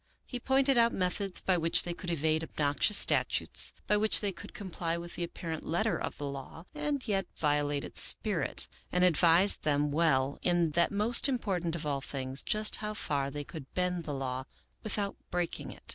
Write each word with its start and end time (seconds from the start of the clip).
He 0.25 0.39
pointed 0.39 0.79
out 0.79 0.93
methods 0.93 1.41
by 1.41 1.57
which 1.57 1.83
they 1.83 1.93
could 1.93 2.09
evade 2.09 2.43
obnoxious 2.43 2.97
statutes, 2.97 3.71
by 3.85 3.97
which 3.97 4.19
they 4.19 4.31
could 4.31 4.51
comply 4.51 4.97
with 4.97 5.13
the 5.13 5.23
apparent 5.23 5.63
let 5.63 5.83
ter 5.83 5.95
of 5.95 6.17
the 6.17 6.25
law 6.25 6.65
and 6.73 7.07
yet 7.07 7.27
violate 7.35 7.83
its 7.83 8.01
spirit, 8.01 8.67
and 8.91 9.03
advised 9.03 9.61
them 9.61 9.91
well 9.91 10.39
in 10.41 10.71
that 10.71 10.89
most 10.91 11.29
important 11.29 11.75
of 11.75 11.85
all 11.85 12.01
things, 12.01 12.41
just 12.41 12.77
how 12.77 12.95
far 12.95 13.29
they 13.29 13.43
could 13.43 13.71
bend 13.75 14.05
the 14.05 14.13
law 14.15 14.45
without 14.81 15.17
breaking 15.29 15.69
it. 15.71 15.83